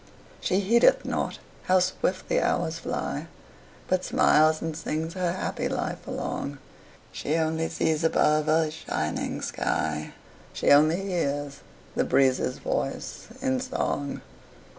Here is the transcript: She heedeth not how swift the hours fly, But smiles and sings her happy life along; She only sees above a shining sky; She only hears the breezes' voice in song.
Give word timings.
She 0.39 0.61
heedeth 0.61 1.05
not 1.05 1.37
how 1.65 1.77
swift 1.77 2.27
the 2.27 2.41
hours 2.41 2.79
fly, 2.79 3.27
But 3.87 4.03
smiles 4.03 4.59
and 4.59 4.75
sings 4.75 5.13
her 5.13 5.33
happy 5.33 5.69
life 5.69 6.07
along; 6.07 6.57
She 7.11 7.35
only 7.35 7.69
sees 7.69 8.03
above 8.03 8.47
a 8.47 8.71
shining 8.71 9.43
sky; 9.43 10.13
She 10.53 10.71
only 10.71 11.05
hears 11.05 11.57
the 11.95 12.03
breezes' 12.03 12.57
voice 12.57 13.27
in 13.43 13.59
song. 13.59 14.21